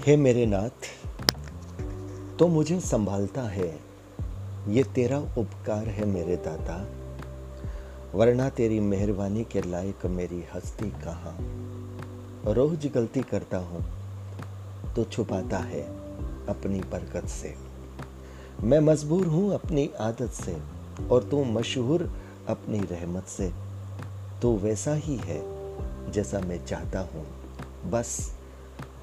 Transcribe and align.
हे 0.00 0.16
मेरे 0.16 0.44
नाथ 0.46 0.86
तो 2.38 2.46
मुझे 2.48 2.80
संभालता 2.80 3.42
है। 3.42 3.68
ये 4.68 4.84
तेरा 4.84 5.18
उपकार 5.38 5.88
है 5.88 6.04
मेरे 6.04 6.36
दादा 6.36 6.76
वरना 8.14 8.48
तेरी 8.48 8.80
मेहरबानी 8.80 9.44
के 9.44 9.62
लायक 9.62 10.06
मेरी 10.06 10.44
हस्ती 10.54 10.90
कहाँ? 10.90 11.36
रोज 12.54 12.86
गलती 12.86 13.20
करता 13.20 13.58
हूँ 13.58 13.84
तो 14.96 15.04
छुपाता 15.04 15.58
है 15.58 15.82
अपनी 16.46 16.80
बरकत 16.80 17.28
से। 17.28 17.54
मैं 18.62 18.80
मजबूर 18.80 19.26
हूँ 19.26 19.54
अपनी 19.54 19.90
आदत 20.00 20.30
से, 20.30 20.56
और 21.08 21.24
तू 21.24 21.44
मशहूर 21.44 22.10
अपनी 22.48 22.80
रहमत 22.80 23.26
से। 23.26 23.52
तो 24.42 24.56
वैसा 24.56 24.94
ही 24.94 25.16
है 25.16 25.42
जैसा 26.12 26.40
मैं 26.40 26.64
चाहता 26.66 27.00
हूँ। 27.00 27.26
बस 27.90 28.39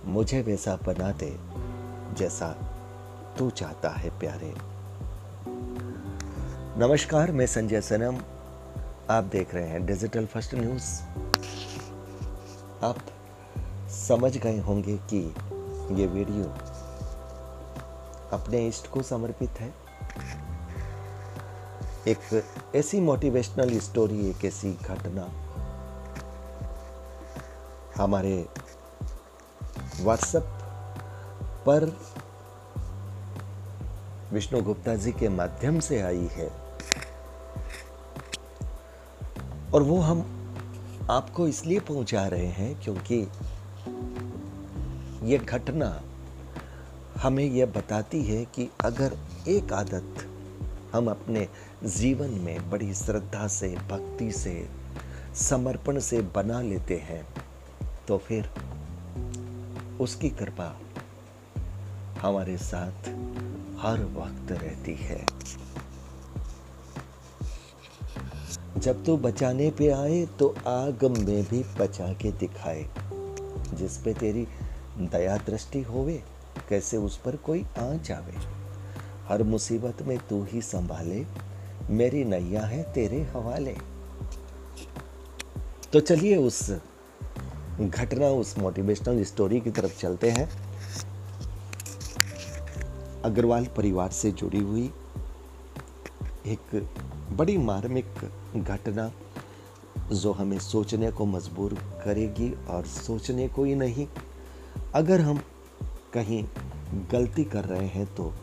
मुझे 0.07 0.41
वैसा 0.41 0.75
बना 0.75 1.11
दे 1.11 1.39
जैसा 2.15 2.49
तू 3.37 3.49
चाहता 3.49 3.89
है 3.89 4.19
प्यारे। 4.19 4.53
नमस्कार, 6.79 7.31
मैं 7.31 7.47
संजय 7.47 7.81
सनम। 7.81 8.17
आप 9.09 9.23
देख 9.23 9.55
रहे 9.55 9.67
हैं 9.67 9.85
डिजिटल 9.85 10.25
फ़र्स्ट 10.25 10.55
न्यूज़। 10.55 11.01
आप 12.85 12.97
समझ 13.89 14.37
गए 14.37 14.59
होंगे 14.59 14.97
कि 14.97 15.35
ये 15.91 16.07
वीडियो 16.07 16.45
अपने 18.37 18.67
इष्ट 18.67 18.87
को 18.87 19.01
समर्पित 19.01 19.49
है। 19.49 19.73
एक 22.07 22.43
ऐसी 22.75 23.01
मोटिवेशनल 23.01 23.79
स्टोरी 23.79 24.29
एक 24.29 24.45
ऐसी 24.45 24.73
घटना 24.73 25.29
हमारे 28.03 28.45
व्हाट्सएप 30.01 30.43
पर 31.65 31.97
विष्णु 34.33 34.61
गुप्ता 34.61 34.95
जी 34.95 35.11
के 35.11 35.29
माध्यम 35.29 35.79
से 35.79 36.01
आई 36.01 36.29
है। 36.31 36.49
और 39.73 39.81
वो 39.81 39.99
हम 40.01 40.19
आपको 41.11 41.47
इसलिए 41.47 41.79
पहुँचा 41.79 42.27
रहे 42.27 42.45
हैं 42.45 42.81
क्योंकि 42.81 43.27
ये 45.23 45.37
घटना 45.37 46.01
हमें 47.21 47.45
यह 47.45 47.65
बताती 47.65 48.23
है 48.23 48.45
कि 48.45 48.69
अगर 48.81 49.17
एक 49.47 49.73
आदत 49.73 50.15
हम 50.95 51.09
अपने 51.09 51.47
जीवन 51.83 52.29
में 52.29 52.69
बड़ी 52.69 52.93
श्रद्धा 52.93 53.47
से, 53.47 53.67
भक्ति 53.67 54.31
से, 54.31 54.69
समर्पण 55.35 55.99
से 55.99 56.21
बना 56.21 56.61
लेते 56.61 56.97
हैं 56.97 57.27
तो 58.07 58.17
फिर 58.17 58.49
उसकी 59.99 60.29
कृपा 60.29 60.79
हमारे 62.21 62.57
साथ 62.57 63.09
हर 63.79 64.03
वक्त 64.03 64.51
रहती 64.51 64.95
है। 64.95 65.25
जब 68.77 69.05
तू 69.05 69.17
बचाने 69.17 69.71
पे 69.71 69.89
आए 69.89 70.25
तो 70.25 70.55
आग 70.67 70.99
में 71.03 71.43
भी 71.43 71.63
बचा 71.79 72.13
के 72.13 72.31
दिखाए। 72.31 72.89
जिस 73.73 73.97
पे 73.97 74.13
तेरी 74.13 74.47
दया 74.97 75.37
दृष्टि 75.37 75.81
होवे, 75.81 76.23
कैसे 76.69 76.97
उस 76.97 77.17
पर 77.17 77.35
कोई 77.35 77.63
आँच 77.63 78.11
आवे? 78.11 78.33
हर 79.27 79.43
मुसीबत 79.43 80.01
में 80.01 80.17
तू 80.17 80.43
ही 80.43 80.61
संभाले, 80.61 81.25
मेरी 81.89 82.25
नैया 82.25 82.61
है 82.61 82.93
तेरे 82.93 83.21
हवाले। 83.23 83.77
तो 85.93 85.99
चलिए 85.99 86.37
उस 86.37 86.71
घटना, 87.81 88.27
उस 88.27 88.57
मोटिवेशनल 88.59 89.23
स्टोरी 89.23 89.59
की 89.59 89.71
तरफ़ 89.71 89.99
चलते 89.99 90.29
हैं। 90.31 90.49
अग्रवाल 93.23 93.65
परिवार 93.77 94.09
से 94.11 94.31
जुड़ी 94.31 94.59
हुई 94.59 94.91
एक 96.47 96.89
बड़ी 97.31 97.57
मार्मिक 97.57 98.05
घटना 98.57 99.11
जो 100.13 100.31
हमें 100.31 100.59
सोचने 100.59 101.11
को 101.11 101.25
मजबूर 101.25 101.73
करेगी 102.05 102.51
और 102.69 102.85
सोचने 102.85 103.47
को 103.47 103.63
ही 103.63 103.75
नहीं। 103.75 104.07
अगर 104.93 105.21
हम 105.21 105.41
कहीं 106.13 106.43
गलती 107.11 107.43
कर 107.43 107.65
रहे 107.65 107.87
हैं 107.87 108.05
तो 108.15 108.33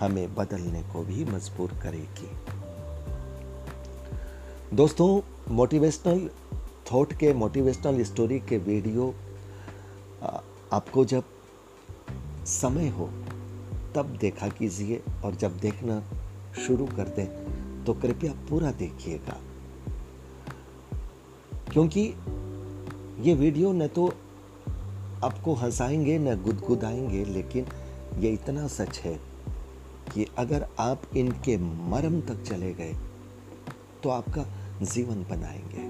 हमें 0.00 0.34
बदलने 0.34 0.82
को 0.82 1.02
भी 1.02 1.24
मजबूर 1.24 1.70
करेगी। 1.82 2.30
दोस्तों 4.76 5.20
मोटिवेशनल 5.54 6.28
थॉट 6.92 7.12
के 7.12 7.32
मोटिवेशनल 7.34 8.02
स्टोरी 8.04 8.38
के 8.40 8.58
वीडियो 8.58 9.08
आपको 10.72 11.04
जब 11.04 11.24
समय 12.46 12.88
हो, 12.88 13.06
तब 13.94 14.16
देखा 14.20 14.48
कीजिए 14.48 15.02
और 15.24 15.34
जब 15.34 15.58
देखना 15.58 16.02
शुरू 16.66 16.86
कर 16.86 17.08
दें 17.16 17.84
तो 17.84 17.94
कृपया 17.94 18.32
पूरा 18.50 18.70
देखिएगा। 18.72 19.36
क्योंकि 21.72 22.02
ये 23.20 23.34
वीडियो 23.34 23.72
न 23.72 23.86
तो 23.88 24.06
आपको 25.24 25.54
हंसाएँगे, 25.54 26.18
न 26.18 26.34
गुदगुदाएँगे, 26.42 27.24
लेकिन 27.24 27.66
ये 28.18 28.32
इतना 28.32 28.66
सच 28.68 28.98
है 28.98 29.14
कि 30.14 30.26
अगर 30.38 30.66
आप 30.78 31.02
इनके 31.16 31.56
मरम 31.90 32.20
तक 32.20 32.42
चले 32.42 32.72
गए 32.74 32.94
तो 34.02 34.10
आपका 34.10 34.44
जीवन 34.82 35.24
बनाएँगे। 35.30 35.86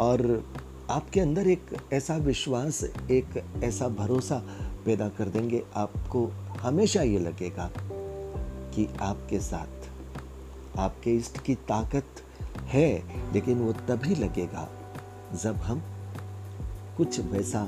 और 0.00 0.44
आपके 0.90 1.20
अंदर 1.20 1.48
एक 1.48 1.76
ऐसा 1.92 2.16
विश्वास, 2.16 2.82
एक 3.10 3.42
ऐसा 3.64 3.88
भरोसा 3.88 4.38
पैदा 4.86 5.08
कर 5.08 5.24
देंगे। 5.24 5.62
आपको 5.74 6.26
हमेशा 6.60 7.02
ये 7.02 7.18
लगेगा 7.18 7.70
कि 8.74 8.88
आपके 9.00 9.40
साथ, 9.40 9.88
आपके 10.78 11.14
इष्ट 11.16 11.38
की 11.38 11.54
ताकत 11.54 12.22
है, 12.66 13.02
लेकिन 13.32 13.58
वो 13.58 13.72
तभी 13.72 14.14
लगेगा 14.14 14.68
जब 15.42 15.56
हम 15.56 15.82
कुछ 16.96 17.20
वैसा 17.20 17.64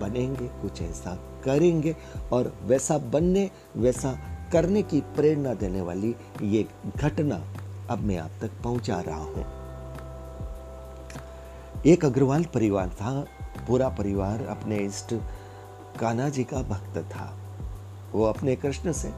बनेंगे, 0.00 0.46
कुछ 0.62 0.82
ऐसा 0.82 1.14
करेंगे 1.44 1.94
और 2.32 2.52
वैसा 2.62 2.98
बनने, 2.98 3.50
वैसा 3.76 4.12
करने 4.52 4.82
की 4.82 5.00
प्रेरणा 5.00 5.54
देने 5.54 5.80
वाली 5.80 6.14
ये 6.42 6.66
घटना 6.96 7.42
अब 7.90 7.98
मैं 7.98 8.16
आप 8.18 8.30
तक 8.40 8.50
पहुँचा 8.64 9.00
रहा 9.00 9.22
हूँ। 9.24 9.65
एक 11.86 12.04
अग्रवाल 12.04 12.44
परिवार 12.44 12.88
था, 12.90 13.10
पूरा 13.66 13.88
परिवार 13.88 14.44
अपने 14.46 14.76
इष्ट 14.76 15.14
कान्हा 16.00 16.28
जी 16.28 16.44
का 16.44 16.62
भक्त 16.62 16.98
था। 17.10 17.26
वो 18.12 18.24
अपने 18.24 18.56
कृष्ण 18.56 18.92
से 18.92 19.08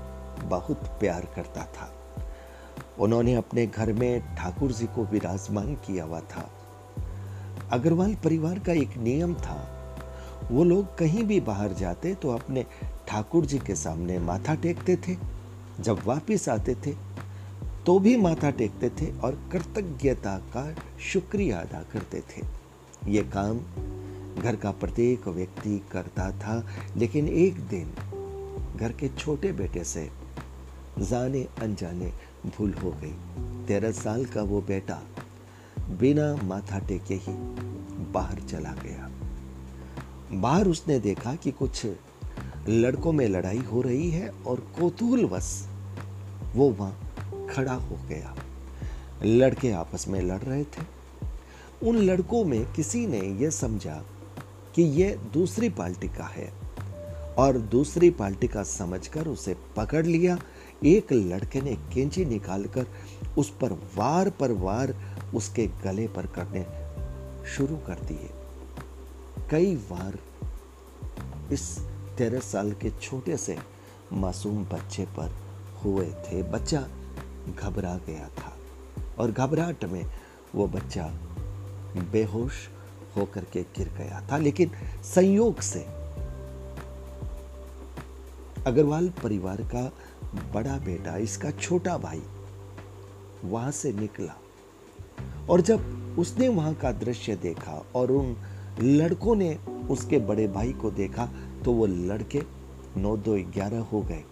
बहुत 0.43 0.85
प्यार 1.01 1.27
करता 1.37 1.63
था। 1.75 1.91
उन्होंने 2.99 3.35
अपने 3.35 3.67
घर 3.67 3.93
में 3.93 4.37
ठाकुर 4.37 4.73
जी 4.73 4.87
को 4.87 5.05
विराजमान 5.05 5.75
किया 5.87 6.05
हुआ 6.05 6.21
था। 6.21 6.49
अग्रवाल 7.73 8.15
परिवार 8.15 8.59
का 8.59 8.73
एक 8.73 8.97
नियम 8.99 9.35
था, 9.37 9.59
वो 10.51 10.65
लोग 10.65 10.97
कहीं 10.99 11.25
भी 11.25 11.41
बाहर 11.41 11.73
जाते 11.73 12.15
तो 12.15 12.33
अपने 12.33 12.67
ठाकुर 13.09 13.47
जी 13.47 13.59
के 13.59 13.75
सामने 13.77 14.19
माथा 14.19 14.55
टेकते 14.57 14.97
थे। 15.09 15.17
जब 15.81 16.05
वापस 16.05 16.49
आते 16.49 16.75
थे 16.87 16.95
तो 17.87 17.99
भी 17.99 18.17
माथा 18.17 18.51
टेकते 18.51 18.89
थे 18.91 19.11
और 19.19 19.41
कृतज्ञता 19.53 20.37
का 20.55 20.65
शुक्रिया 21.03 21.61
अदा 21.61 21.83
करते 21.93 22.21
थे। 22.31 22.58
ये 23.07 23.23
काम 23.37 23.61
घर 24.43 24.57
का 24.57 24.71
प्रत्येक 24.71 25.29
व्यक्ति 25.29 25.87
करता 25.93 26.31
था, 26.31 26.67
लेकिन 26.97 27.29
एक 27.29 27.61
दिन 27.61 27.93
घर 28.77 28.93
के 28.93 29.09
छोटे 29.09 29.53
बेटे 29.53 29.85
से 29.85 30.11
जाने 30.99 31.49
अनजाने 31.63 32.13
भूल 32.47 32.75
हो 32.75 32.91
गई। 32.91 33.15
तेरह 33.67 33.93
साल 33.93 34.25
का 34.25 34.43
वो 34.43 34.61
बेटा 34.61 35.03
बिना 35.81 36.37
माथा 36.45 36.79
टेके 36.79 37.15
ही 37.15 37.33
बाहर 38.13 38.41
चला 38.41 38.73
गया। 38.73 39.11
बाहर 40.33 40.69
उसने 40.69 40.99
देखा 40.99 41.35
कि 41.35 41.51
कुछ 41.51 41.87
लड़कों 42.69 43.13
में 43.13 43.29
लड़ाई 43.29 43.59
हो 43.59 43.83
रही 43.83 44.11
है 44.11 44.29
और 44.47 44.61
कोतूलवश 44.81 45.69
वो 46.55 46.71
वहाँ 46.71 46.99
खड़ा 47.55 47.75
हो 47.75 47.99
गया। 48.09 48.37
लड़के 49.25 49.71
आपस 49.71 50.09
में 50.09 50.21
लड़ 50.21 50.41
रहे 50.41 50.65
थे। 50.65 50.98
उन 51.83 51.97
लड़कों 51.97 52.45
में 52.45 52.73
किसी 52.73 53.07
ने 53.07 53.21
यह 53.21 53.51
समझा 53.51 54.05
कि 54.75 54.83
यह 54.83 55.17
दूसरी 55.17 55.69
पार्टी 55.69 56.09
का 56.09 56.25
है 56.25 56.53
और 57.39 57.59
दूसरी 57.59 58.11
पार्टी 58.11 58.49
का 58.49 58.63
समझकर 58.63 59.29
उसे 59.29 59.57
पकड़ 59.77 60.07
लिया। 60.07 60.39
एक 60.85 61.13
लड़के 61.13 61.61
ने 61.61 61.75
कैंची 61.75 62.25
निकालकर 62.25 62.87
उस 63.39 63.51
पर 63.51 63.73
वार 63.97 64.31
पर 64.31 64.53
वार 64.53 64.95
उसके 65.35 65.67
गले 65.67 66.09
पर 66.09 66.27
करने 66.27 66.65
शुरू 67.49 67.77
कर 67.77 67.95
दिए। 67.95 68.31
कई 69.51 69.77
बार 69.77 70.19
इस 71.53 71.79
तेरह 72.19 72.41
साल 72.41 72.73
के 72.73 72.91
छोटे 72.91 73.37
से 73.37 73.59
मासूम 74.13 74.65
बच्चे 74.65 75.05
पर 75.05 75.35
हुए 75.85 76.07
थे। 76.07 76.43
बच्चा 76.43 76.87
घबरा 77.59 78.01
गया 78.07 78.29
था 78.39 78.57
और 79.19 79.33
घबराहट 79.33 79.85
में 79.85 80.05
वो 80.55 80.67
बच्चा 80.67 81.28
बेहोश 81.97 82.69
होकर 83.17 83.45
के 83.45 83.63
गिर 83.77 83.89
गया 83.89 84.27
था। 84.31 84.37
लेकिन 84.37 84.71
संयोग 85.05 85.61
से 85.61 85.81
अग्रवाल 88.67 89.09
परिवार 89.23 89.63
का 89.75 89.93
बड़ा 90.55 90.77
बेटा, 90.79 91.17
इसका 91.17 91.51
छोटा 91.51 91.97
भाई 91.99 92.23
वहाँ 93.45 93.71
से 93.71 93.93
निकला। 93.93 94.37
और 95.51 95.61
जब 95.61 96.17
उसने 96.19 96.49
वहाँ 96.49 96.75
का 96.75 96.93
दृश्य 96.93 97.37
देखा 97.37 97.83
और 97.95 98.11
उन 98.11 98.37
लड़कों 98.81 99.35
ने 99.37 99.55
उसके 99.91 100.19
बड़े 100.19 100.47
भाई 100.49 100.73
को 100.73 100.91
देखा 100.91 101.29
तो 101.65 101.73
वो 101.73 101.87
लड़के 101.87 102.43
नौ 102.97 103.17
दो 103.17 103.35
ग्यारह 103.53 103.81
हो 103.83 104.01
गए। 104.03 104.23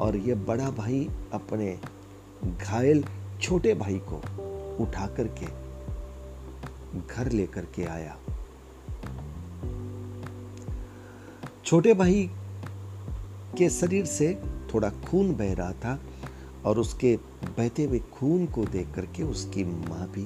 और 0.00 0.16
ये 0.16 0.34
बड़ा 0.34 0.70
भाई 0.70 1.08
अपने 1.32 1.78
घायल 2.44 3.04
छोटे 3.42 3.74
भाई 3.74 4.00
को 4.08 4.16
उठा 4.84 5.06
करके 5.06 5.46
घर 6.94 7.32
लेकर 7.32 7.64
के 7.64 7.84
आया। 7.84 8.16
छोटे 11.64 11.94
भाई 11.94 12.30
के 13.58 13.70
शरीर 13.70 14.04
से 14.04 14.42
थोड़ा 14.74 14.90
खून 14.90 15.34
बह 15.34 15.54
रहा 15.54 15.72
था 15.72 16.00
और 16.64 16.78
उसके 16.78 17.16
बहते 17.44 17.84
हुए 17.84 17.98
खून 17.98 18.46
को 18.46 18.64
देख 18.64 18.94
करके 18.94 19.22
उसकी 19.22 19.64
माँ 19.64 20.08
भी 20.08 20.24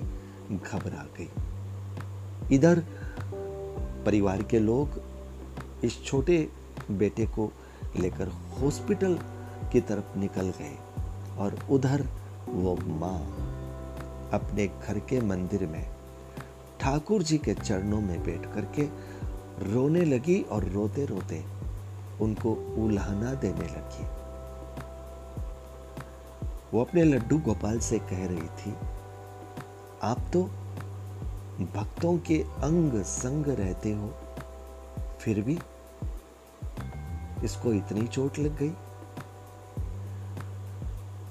घबरा 0.56 1.06
गई। 1.18 1.28
इधर 2.54 2.84
परिवार 4.06 4.42
के 4.42 4.58
लोग 4.58 5.00
इस 5.84 6.04
छोटे 6.04 6.48
बेटे 6.90 7.26
को 7.26 7.52
लेकर 8.00 8.28
हॉस्पिटल 8.28 9.18
की 9.72 9.80
तरफ़ 9.80 10.18
निकल 10.18 10.52
गए 10.58 10.76
और 11.38 11.58
उधर 11.70 12.06
वो 12.48 12.76
माँ 12.76 13.18
अपने 14.32 14.66
घर 14.66 14.98
के 14.98 15.20
मंदिर 15.20 15.66
में 15.66 15.97
ठाकुर 16.80 17.22
जी 17.22 17.38
के 17.38 17.54
चरणों 17.54 18.00
में 18.00 18.22
बैठ 18.24 18.46
करके 18.54 18.82
रोने 19.72 20.04
लगी 20.04 20.40
और 20.42 20.64
रोते 20.64 21.04
रोते 21.06 21.42
उनको 22.20 22.52
उल्हाना 22.78 23.32
देने 23.34 23.66
लगी। 23.66 24.06
वो 26.72 26.80
अपने 26.80 27.04
लड्डू 27.04 27.38
गोपाल 27.38 27.78
से 27.80 27.98
कह 28.00 28.26
रही 28.26 28.48
थी, 28.58 28.74
आप 30.02 30.18
तो 30.32 30.42
भक्तों 31.74 32.16
के 32.18 32.38
अंग 32.62 33.02
संग 33.04 33.46
रहते 33.50 33.92
हो, 33.92 34.12
फिर 35.20 35.40
भी 35.40 35.58
इसको 37.44 37.72
इतनी 37.72 38.06
चोट 38.06 38.38
लग 38.38 38.58
गई? 38.58 38.72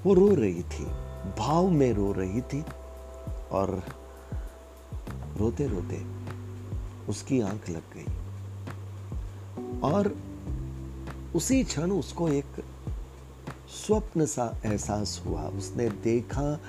वो 0.04 0.14
रो 0.14 0.34
रही 0.34 0.62
थी, 0.64 0.84
भाव 1.38 1.68
में 1.70 1.92
रो 1.92 2.12
रही 2.12 2.40
थी 2.42 2.64
और 3.52 3.82
रोते 5.38 5.68
रोते 5.68 6.04
उसकी 7.08 7.40
आँख 7.40 7.70
लग 7.70 7.82
गई। 7.96 8.06
और 9.80 10.16
उसी 11.34 11.64
क्षण 11.64 11.90
उसको 11.90 12.28
एक 12.28 12.64
स्वप्न 13.68 14.26
सा 14.26 14.60
एहसास 14.64 15.22
हुआ। 15.26 15.42
उसने 15.42 15.88
देखा 15.88 16.60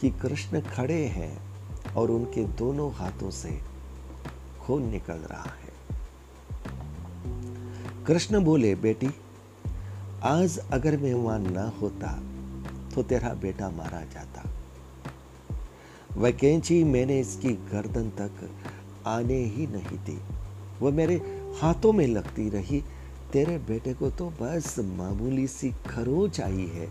कि 0.00 0.10
कृष्ण 0.10 0.60
खड़े 0.60 1.06
हैं 1.06 1.42
और 1.94 2.10
उनके 2.10 2.44
दोनों 2.44 2.92
हाथों 2.92 3.30
से 3.30 3.60
खून 4.60 4.82
निकल 4.82 5.16
रहा 5.16 5.42
है। 5.42 5.66
कृष्ण 8.06 8.44
बोले, 8.44 8.74
बेटी, 8.74 9.10
आज 10.22 10.58
अगर 10.58 10.96
मैं 10.96 11.14
वहाँ 11.14 11.38
ना 11.38 11.72
होता 11.80 12.22
तो 12.94 13.02
तेरा 13.02 13.34
बेटा 13.34 13.70
मारा 13.70 14.00
जाता। 14.00 14.55
वह 16.16 16.30
कैंची 16.30 16.84
मैंने 16.84 17.20
इसकी 17.20 17.48
गर्दन 17.48 18.10
तक 18.10 18.50
आने 19.06 19.44
ही 19.44 19.66
नहीं 19.66 19.98
दी। 19.98 20.20
वह 20.82 20.92
मेरे 20.92 21.14
हाथों 21.60 21.92
में 21.92 22.06
लगती 22.06 22.50
रही। 22.50 22.84
तेरे 23.32 23.58
बेटे 23.58 23.94
को 23.94 24.10
तो 24.10 24.32
बस 24.42 24.78
मामूली 24.78 25.46
सी 25.46 25.70
खरोच 25.70 26.40
आई 26.40 26.66
है। 26.74 26.88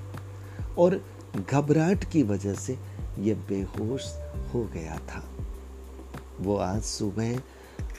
और 0.78 1.06
घबराहट 1.52 2.12
की 2.12 2.24
वजह 2.24 2.54
से 2.54 2.80
ये 3.20 3.34
बेहोश 3.34 4.16
हो 4.54 4.64
गया 4.64 4.96
था। 4.96 5.30
वो 6.40 6.58
आज 6.58 6.82
सुबह 6.82 7.42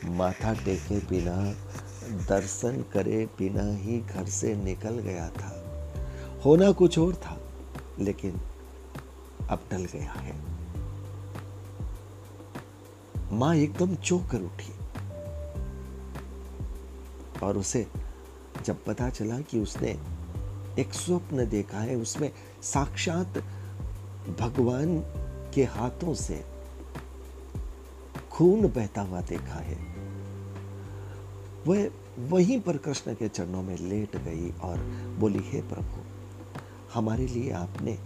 माथा 0.05 0.53
टेके 0.53 0.99
बिना, 0.99 1.53
दर्शन 2.29 2.85
करे 2.93 3.27
बिना 3.27 3.77
ही 3.77 3.99
घर 3.99 4.25
से 4.25 4.57
निकल 4.57 4.99
गया 4.99 5.29
था। 5.29 5.63
होना 6.45 6.71
कुछ 6.71 6.99
और 6.99 7.15
था, 7.15 7.41
लेकिन 8.01 8.35
अब 9.51 9.61
टल 9.71 9.85
गया 9.85 10.13
है। 10.13 10.56
माँ 13.37 13.55
एकदम 13.57 13.95
चौक 13.95 14.27
कर 14.31 14.41
उठी 14.41 14.73
और 17.43 17.59
उसे 17.59 17.87
जब 18.65 18.85
पता 18.85 19.09
चला 19.11 19.41
कि 19.41 19.61
उसने 19.61 19.99
एक 20.79 20.95
स्वप्न 20.95 21.49
देखा 21.49 21.79
है, 21.79 21.97
उसमें 21.97 22.33
साक्षात 22.63 23.39
भगवान 24.41 24.99
के 25.55 25.65
हाथों 25.65 26.15
से 26.15 26.45
खून 28.31 28.69
बहता 28.69 29.01
हुआ 29.01 29.21
देखा 29.21 29.61
है। 29.61 29.79
वह 31.67 31.91
वहीं 32.19 32.61
पर 32.61 32.77
कृष्ण 32.77 33.15
के 33.15 33.29
चरणों 33.29 33.63
में 33.63 33.77
लेट 33.77 34.17
गई 34.17 34.51
और 34.51 34.79
बोली, 35.19 35.41
हे 35.45 35.61
प्रभु, 35.61 36.05
हमारे 36.95 37.27
लिए 37.27 37.51
आपने 37.53 37.99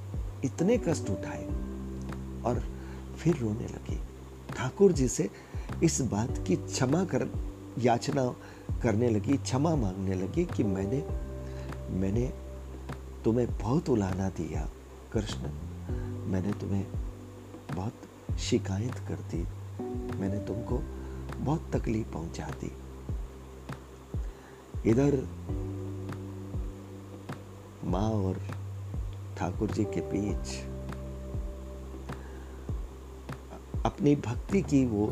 इतने 0.44 0.78
कष्ट 0.78 1.10
उठाए 1.10 1.44
और 2.44 2.62
फिर 3.18 3.36
रोने 3.36 3.66
लगी। 3.66 4.00
ठाकुर 4.60 4.92
जी 4.92 5.08
से 5.08 5.30
इस 5.82 6.00
बात 6.00 6.44
की 6.46 6.56
क्षमा 6.56 7.04
कर, 7.04 7.28
याचना 7.78 8.36
करने 8.82 9.10
लगी, 9.10 9.36
क्षमा 9.36 9.76
मांगने 9.76 10.14
लगी 10.14 10.44
कि 10.44 10.64
मैंने 10.64 11.06
मैंने 11.90 12.32
तुम्हें 13.24 13.58
बहुत 13.58 13.88
उलाना 13.88 14.28
दिया, 14.28 14.70
कृष्ण। 15.12 15.42
मैंने 16.26 16.52
तुम्हें 16.52 16.86
बहुत 17.74 17.94
शिकायत 18.38 18.94
कर 18.94 19.14
दी। 19.14 19.46
मैंने 20.16 20.38
तुमको 20.38 20.78
बहुत 21.44 21.70
तकलीफ़ 21.76 22.08
पहुँचा 22.08 22.46
दी। 22.46 22.72
इधर 24.90 25.28
माँ 27.84 28.10
और 28.10 28.40
ठाकुर 29.36 29.70
जी 29.70 29.84
के 29.84 30.00
बीच 30.00 30.69
अपनी 34.00 34.16
भक्ति 34.16 34.62
की 34.62 34.86
वो 34.86 35.06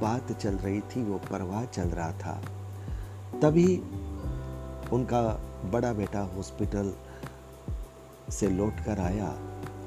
बात 0.00 0.32
चल 0.32 0.54
रही 0.54 0.80
थी, 0.80 1.04
वो 1.04 1.18
परवाह 1.18 1.64
चल 1.64 1.82
रहा 1.82 2.12
था। 2.12 2.42
तभी 3.42 3.76
उनका 4.92 5.22
बड़ा 5.70 5.92
बेटा 5.92 6.20
हॉस्पिटल 6.20 6.92
से 8.30 8.48
लौट 8.48 8.72
कर 8.80 9.00
आया। 9.00 9.34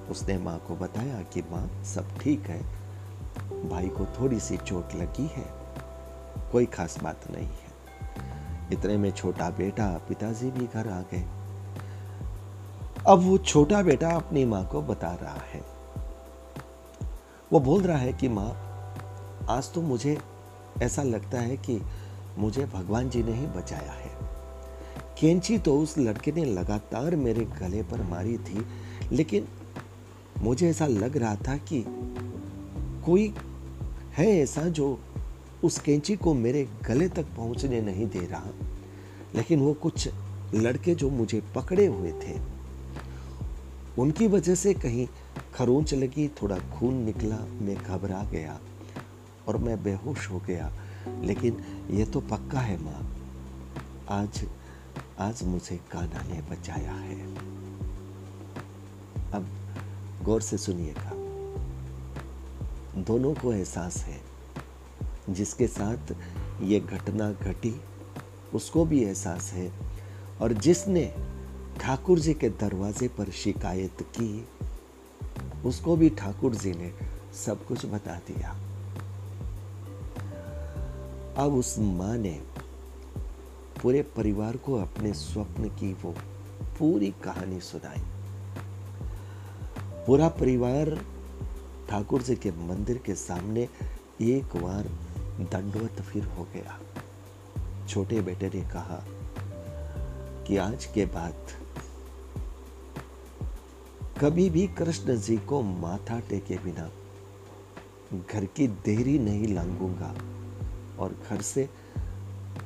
उसने 0.09 0.37
माँ 0.37 0.59
को 0.67 0.75
बताया 0.75 1.21
कि 1.21 1.41
माँ, 1.41 1.83
सब 1.83 2.17
ठीक 2.19 2.47
है। 2.47 2.63
भाई 3.69 3.89
को 3.89 4.05
थोड़ी 4.05 4.39
सी 4.39 4.57
चोट 4.57 4.95
लगी 4.95 5.27
है। 5.27 5.45
कोई 6.51 6.65
खास 6.65 7.03
बात 7.03 7.21
नहीं 7.31 7.47
है। 7.47 7.73
इतने 8.71 8.97
में 8.97 9.11
छोटा 9.11 9.49
बेटा 9.49 10.01
पिताजी 10.09 10.51
भी 10.51 10.67
घर 10.67 10.89
आ 10.89 11.01
गए। 11.01 11.25
अब 13.07 13.19
वो 13.19 13.37
छोटा 13.37 13.81
बेटा 13.81 14.11
अपनी 14.11 14.45
माँ 14.45 14.67
को 14.67 14.81
बता 14.81 15.13
रहा 15.13 15.41
है। 15.53 15.76
वो 17.53 17.59
बोल 17.59 17.81
रहा 17.81 17.97
है 17.97 18.13
कि 18.13 18.27
माँ, 18.27 18.49
आज 19.49 19.73
तो 19.73 19.81
मुझे 19.81 20.17
ऐसा 20.81 21.03
लगता 21.03 21.39
है 21.39 21.57
कि 21.57 21.81
मुझे 22.37 22.65
भगवान 22.65 23.09
जी 23.09 23.23
ने 23.23 23.33
ही 23.33 23.45
बचाया 23.47 23.91
है। 23.91 24.11
कैंची 25.21 25.57
तो 25.57 25.79
उस 25.79 25.97
लड़के 25.97 26.31
ने 26.31 26.45
लगातार 26.45 27.15
मेरे 27.15 27.45
गले 27.45 27.83
पर 27.83 28.01
मारी 28.01 28.37
थी, 28.37 28.65
लेकिन 29.11 29.47
मुझे 30.37 30.69
ऐसा 30.69 30.87
लग 30.87 31.17
रहा 31.17 31.35
था 31.35 31.57
कि 31.57 31.83
कोई 33.05 33.33
है 34.17 34.27
ऐसा 34.39 34.61
जो 34.61 34.99
उस 35.63 35.79
कैंची 35.79 36.15
को 36.15 36.33
मेरे 36.33 36.67
गले 36.87 37.09
तक 37.09 37.25
पहुँचने 37.37 37.81
नहीं 37.81 38.07
दे 38.07 38.19
रहा। 38.19 38.51
लेकिन 39.35 39.59
वो 39.59 39.73
कुछ 39.73 40.09
लड़के 40.55 40.95
जो 40.95 41.09
मुझे 41.09 41.41
पकड़े 41.55 41.85
हुए 41.85 42.11
थे, 42.11 42.39
उनकी 43.99 44.27
वजह 44.27 44.55
से 44.55 44.73
कहीं 44.73 45.07
खरोंच 45.57 45.93
लगी, 45.93 46.27
थोड़ा 46.41 46.57
खून 46.57 46.95
निकला, 46.95 47.37
मैं 47.37 47.75
घबरा 47.75 48.23
गया 48.23 48.59
और 49.47 49.57
मैं 49.57 49.83
बेहोश 49.83 50.29
हो 50.29 50.39
गया। 50.39 50.71
लेकिन 51.21 51.63
ये 51.91 52.05
तो 52.05 52.19
पक्का 52.21 52.59
है 52.59 52.77
माँ, 52.83 53.01
आज 54.09 54.45
आज 55.19 55.43
मुझे 55.43 55.77
कान्हा 55.91 56.21
ने 56.23 56.41
बचाया 56.41 56.93
है। 56.93 57.35
अब 59.31 59.47
गौर 60.23 60.41
से 60.41 60.57
सुनिएगा, 60.57 61.11
दोनों 63.03 63.33
को 63.33 63.53
एहसास 63.53 63.97
है, 63.97 64.19
जिसके 65.29 65.67
साथ 65.67 66.15
ये 66.61 66.79
घटना 66.79 67.31
घटी, 67.31 67.73
उसको 68.53 68.85
भी 68.85 69.03
एहसास 69.03 69.51
है। 69.53 69.71
और 70.41 70.53
जिसने 70.53 71.13
ठाकुर 71.79 72.19
जी 72.19 72.33
के 72.33 72.49
दरवाजे 72.49 73.07
पर 73.07 73.29
शिकायत 73.31 74.01
की 74.01 74.47
उसको 75.65 75.95
भी 75.95 76.09
ठाकुर 76.09 76.55
जी 76.55 76.73
ने 76.73 76.93
सब 77.45 77.65
कुछ 77.65 77.85
बता 77.85 78.15
दिया। 78.15 78.57
अब 81.37 81.53
उस 81.53 81.75
माँ 81.79 82.17
ने 82.17 82.41
पूरे 83.83 84.01
परिवार 84.01 84.57
को 84.57 84.75
अपने 84.75 85.13
स्वप्न 85.13 85.69
की 85.69 85.93
वो 85.93 86.15
पूरी 86.79 87.13
कहानी 87.23 87.59
सुनाई। 87.59 88.03
पूरा 90.07 90.29
परिवार 90.29 91.05
ठाकुर 91.89 92.21
जी 92.21 92.35
के 92.35 92.51
मंदिर 92.51 92.97
के 92.97 93.15
सामने 93.15 93.69
एक 94.21 94.43
बार 94.43 94.83
दंडवत 95.39 96.01
फिर 96.01 96.23
हो 96.23 96.47
गया। 96.53 96.79
छोटे 97.89 98.21
बेटे 98.21 98.47
ने 98.47 98.61
कहा 98.61 99.03
कि 100.47 100.57
आज 100.57 100.85
के 100.85 101.05
बाद 101.05 101.35
कभी 104.21 104.49
भी 104.49 104.67
कृष्ण 104.67 105.15
जी 105.17 105.37
को 105.37 105.61
माथा 105.61 106.19
टेके 106.19 106.55
बिना 106.55 106.89
घर 108.31 108.45
की 108.45 108.67
देरी 108.67 109.19
नहीं 109.19 109.47
लांगूँगा। 109.47 110.15
और 110.99 111.15
घर 111.29 111.41
से 111.41 111.69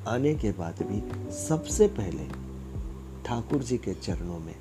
आने 0.07 0.33
के 0.35 0.51
बाद 0.51 0.81
भी 0.81 0.99
सबसे 1.33 1.87
पहले 1.87 2.27
ठाकुर 3.23 3.63
जी 3.63 3.77
के 3.77 3.93
चरणों 3.93 4.39
में 4.39 4.55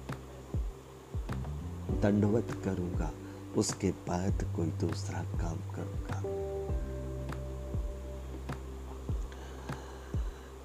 दंडवत 2.03 2.49
करूँगा, 2.65 3.13
उसके 3.57 3.91
बाद 3.91 4.45
कोई 4.57 4.67
दूसरा 4.67 5.23
काम 5.23 5.59
करूँगा। 5.77 6.23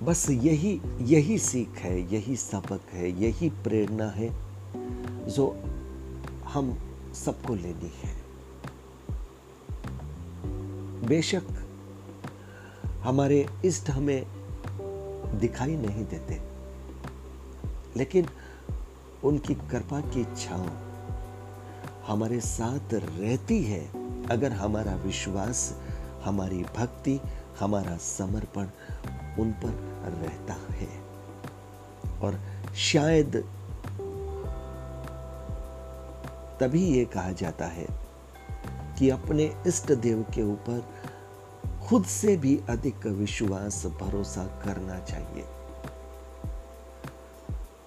बस 0.06 0.30
यही 0.30 0.82
यही 1.02 1.38
सीख 1.40 1.78
है, 1.78 2.14
यही 2.14 2.36
सबक 2.36 2.90
है, 2.92 3.24
यही 3.24 3.50
प्रेरणा 3.50 4.10
है, 4.10 4.30
जो 5.30 5.75
हम 6.56 6.68
सबको 7.14 7.56
लेनी 7.56 7.92
है। 7.96 8.14
बेशक 11.08 11.48
हमारे 13.04 13.46
इष्ट 13.66 13.90
हमें 13.90 14.26
दिखाई 15.40 15.76
नहीं 15.76 16.06
देते, 16.06 16.40
लेकिन 17.98 18.28
उनकी 19.24 19.56
कृपा 19.56 20.00
की 20.02 20.24
छाव 20.38 20.66
हमारे 22.08 22.40
साथ 22.40 22.94
रहती 22.94 23.64
है। 23.64 23.82
अगर 24.26 24.52
हमारा 24.52 24.96
विश्वास, 24.96 25.82
हमारी 26.24 26.64
भक्ति, 26.78 27.20
हमारा 27.60 27.98
समर्पण 27.98 28.68
उन 29.40 29.52
पर 29.52 29.74
रहता 30.22 30.58
है, 30.72 30.90
और 32.20 32.40
शायद 32.76 33.44
तभी 36.60 36.86
ये 36.86 37.06
कहा 37.06 37.32
जाता 37.32 37.66
है 37.66 37.88
कि 39.00 39.10
अपने 39.10 39.64
इष्ट 39.68 39.92
देव 39.92 40.26
के 40.36 40.44
ऊपर 40.44 40.86
खुद 41.88 42.06
से 42.06 42.38
भी 42.38 42.62
अधिक 42.70 43.06
विश्वास, 43.06 43.86
भरोसा 43.86 44.46
करना 44.46 45.00
चाहिए। 45.00 45.46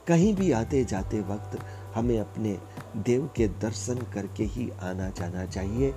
कहीं 0.06 0.34
भी 0.34 0.52
आते 0.52 0.84
जाते 0.84 1.20
वक्त 1.20 1.60
हमें 1.94 2.20
अपने 2.20 2.58
देव 2.96 3.30
के 3.37 3.48
दर्शन 3.48 3.94
करके 3.94 4.44
ही 4.44 4.70
आना 4.70 5.10
जाना 5.10 5.46
चाहिए। 5.46 5.94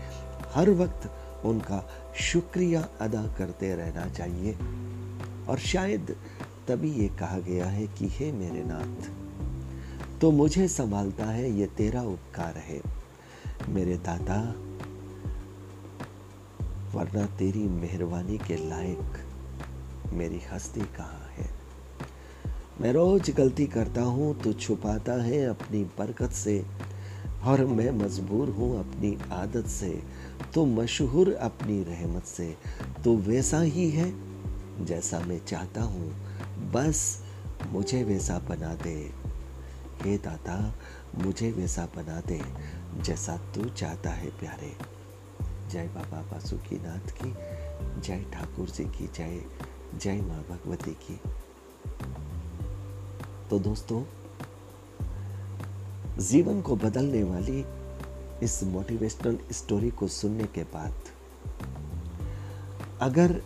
हर 0.53 0.69
वक्त 0.69 1.11
उनका 1.45 1.89
शुक्रिया 2.15 2.89
अदा 3.01 3.23
करते 3.23 3.75
रहना 3.75 4.09
चाहिए। 4.09 4.53
और 5.47 5.57
शायद 5.59 6.15
तभी 6.67 6.91
ये 6.91 7.07
कहा 7.07 7.39
गया 7.39 7.65
है 7.65 7.87
कि, 7.87 8.07
हे 8.07 8.31
मेरे 8.31 8.63
नाथ 8.63 9.20
तो 10.21 10.29
मुझे 10.31 10.67
संभालता 10.67 11.25
है, 11.25 11.49
ये 11.51 11.65
तेरा 11.67 12.01
उपकार 12.01 12.57
है। 12.57 12.81
मेरे 13.69 13.95
दादा 13.97 14.37
वरना 16.93 17.25
तेरी 17.37 17.63
मेहरबानी 17.69 18.37
के 18.37 18.55
लायक 18.69 20.11
मेरी 20.13 20.41
हस्ती 20.51 20.81
कहाँ 20.81 21.29
है? 21.37 21.49
मैं 22.81 22.91
रोज 22.93 23.29
गलती 23.29 23.65
करता 23.67 24.01
हूँ 24.01 24.33
तो 24.41 24.53
छुपाता 24.53 25.13
है 25.23 25.43
अपनी 25.45 25.83
बरकत 25.99 26.31
से, 26.31 26.65
और 27.43 27.65
मैं 27.65 27.89
मजबूर 27.91 28.49
हूँ 28.49 28.79
अपनी 28.79 29.17
आदत 29.31 29.67
से। 29.69 29.91
तो 30.53 30.65
मशहूर 30.65 31.33
अपनी 31.33 31.81
रहमत 31.83 32.25
से 32.25 32.55
तो 33.03 33.15
वैसा 33.17 33.59
ही 33.59 33.89
है 33.89 34.13
जैसा 34.85 35.19
मैं 35.19 35.39
चाहता 35.45 35.81
हूँ। 35.81 36.11
बस 36.71 37.23
मुझे 37.71 38.03
वैसा 38.03 38.39
बना 38.49 38.73
दे। 38.75 39.20
हे 40.01 40.17
दाता, 40.17 40.73
मुझे 41.15 41.51
वैसा 41.51 41.85
बना 41.85 42.21
दे 42.21 42.41
जैसा 43.03 43.37
तू 43.55 43.69
चाहता 43.69 44.09
है 44.09 44.29
प्यारे। 44.29 44.71
जय 45.69 45.87
बाबा 45.87 46.21
बासुकी 46.21 46.75
नाथ 46.75 47.11
की, 47.11 47.33
जय 48.01 48.25
ठाकुर 48.33 48.69
जी 48.69 48.83
की, 48.83 49.07
जय 49.07 49.41
जय 49.97 50.21
माँ 50.21 50.41
भगवती 50.49 50.91
की। 50.91 51.19
तो 53.49 53.59
दोस्तों, 53.59 54.03
जीवन 56.17 56.61
को 56.61 56.75
बदलने 56.75 57.23
वाली 57.23 57.65
इस 58.43 58.63
मोटिवेशनल 58.63 59.37
स्टोरी 59.51 59.89
को 59.89 60.07
सुनने 60.07 60.43
के 60.43 60.63
बाद, 60.63 60.93
अगर 63.01 63.41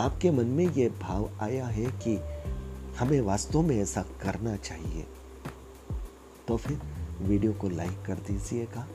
आपके 0.00 0.30
मन 0.30 0.46
में 0.46 0.64
यह 0.66 0.88
भाव 1.00 1.30
आया 1.40 1.66
है 1.66 1.86
कि 1.86 2.16
हमें 2.98 3.20
वास्तव 3.20 3.62
में 3.62 3.76
ऐसा 3.76 4.02
करना 4.22 4.56
चाहिए 4.56 5.06
तो 6.48 6.56
फिर 6.56 6.80
वीडियो 7.22 7.52
को 7.52 7.68
लाइक 7.68 8.02
कर 8.06 8.14
दीजिएगा। 8.26 8.86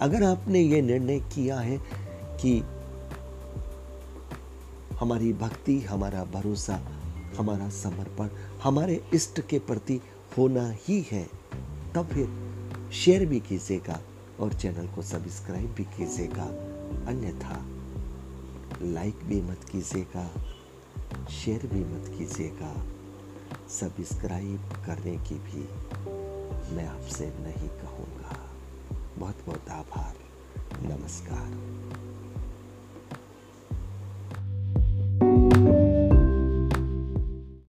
अगर 0.00 0.22
आपने 0.22 0.60
ये 0.60 0.80
निर्णय 0.82 1.20
किया 1.34 1.58
है 1.60 1.78
कि 2.40 2.58
हमारी 5.00 5.32
भक्ति, 5.32 5.80
हमारा 5.80 6.24
भरोसा, 6.24 6.80
हमारा 7.36 7.68
समर्पण, 7.70 8.28
हमारे 8.62 9.02
इष्ट 9.14 9.40
के 9.40 9.58
प्रति 9.58 10.00
होना 10.38 10.70
ही 10.82 11.00
है, 11.10 11.26
तब 11.94 12.08
फिर 12.08 12.90
शेयर 12.92 13.26
भी 13.26 13.40
कीजिएगा 13.40 14.00
और 14.40 14.52
चैनल 14.52 14.86
को 14.86 15.02
सब्सक्राइब 15.02 15.74
भी 15.74 15.84
कीजिएगा। 15.96 16.44
अन्यथा 17.08 17.64
लाइक 18.82 19.24
भी 19.24 19.40
मत 19.42 19.64
कीजिएगा 19.72 20.30
शेयर 21.30 21.66
भी 21.66 21.80
मत 21.80 22.08
कीजिएगा। 22.18 22.74
सब्सक्राइब 23.68 24.72
करने 24.86 25.16
की 25.18 25.34
भी 25.34 25.62
मैं 26.70 26.86
आपसे 26.86 27.26
नहीं 27.26 27.68
कहूँगा। 27.68 28.50
बहुत 29.18 29.36
बहुत 29.46 29.68
आभार। 29.68 30.14
नमस्कार। 30.82 32.01